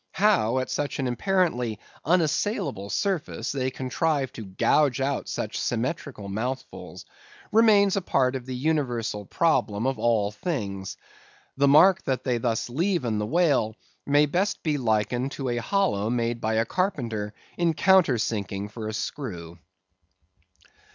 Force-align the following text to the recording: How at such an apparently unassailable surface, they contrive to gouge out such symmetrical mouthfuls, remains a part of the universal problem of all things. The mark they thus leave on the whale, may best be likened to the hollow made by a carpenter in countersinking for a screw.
How 0.13 0.57
at 0.57 0.71
such 0.71 0.97
an 0.97 1.05
apparently 1.05 1.77
unassailable 2.03 2.89
surface, 2.89 3.51
they 3.51 3.69
contrive 3.69 4.33
to 4.33 4.43
gouge 4.45 4.99
out 4.99 5.29
such 5.29 5.59
symmetrical 5.59 6.27
mouthfuls, 6.27 7.05
remains 7.51 7.95
a 7.95 8.01
part 8.01 8.35
of 8.35 8.47
the 8.47 8.55
universal 8.55 9.25
problem 9.27 9.85
of 9.85 9.99
all 9.99 10.31
things. 10.31 10.97
The 11.55 11.67
mark 11.67 12.01
they 12.01 12.39
thus 12.39 12.67
leave 12.67 13.05
on 13.05 13.19
the 13.19 13.27
whale, 13.27 13.75
may 14.03 14.25
best 14.25 14.63
be 14.63 14.79
likened 14.79 15.33
to 15.33 15.47
the 15.47 15.57
hollow 15.57 16.09
made 16.09 16.41
by 16.41 16.55
a 16.55 16.65
carpenter 16.65 17.35
in 17.55 17.75
countersinking 17.75 18.71
for 18.71 18.87
a 18.87 18.93
screw. 18.93 19.59